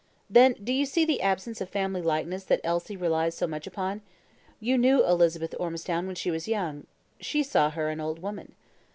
[0.31, 4.01] "Then do you see the absence of family likeness that Elsie relies so much upon?
[4.59, 6.87] You knew Elizabeth Ormistown when she was young
[7.19, 8.55] she saw her an old woman."